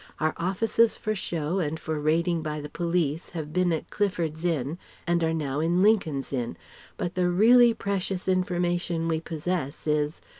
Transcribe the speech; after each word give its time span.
Our 0.19 0.33
offices 0.37 0.97
for 0.97 1.13
show 1.13 1.59
and 1.59 1.79
for 1.79 1.99
raiding 1.99 2.41
by 2.41 2.59
the 2.59 2.69
police 2.69 3.29
have 3.37 3.53
been 3.53 3.71
at 3.71 3.91
Clifford's 3.91 4.43
Inn 4.43 4.79
and 5.05 5.23
are 5.23 5.31
now 5.31 5.59
in 5.59 5.83
Lincoln's 5.83 6.33
Inn. 6.33 6.57
But 6.97 7.13
the 7.13 7.29
really 7.29 7.75
precious 7.75 8.27
information 8.27 9.07
we 9.07 9.21
possess 9.21 9.85
is 9.85 10.19